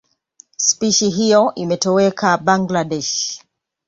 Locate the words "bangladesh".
2.37-3.41